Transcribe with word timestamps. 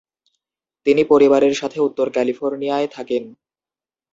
তিনি 0.85 1.01
পরিবারের 1.03 1.53
সাথে 1.53 1.77
উত্তর 1.81 2.07
ক্যালিফোর্নিয়ায় 2.09 2.87
থাকেন। 2.87 3.23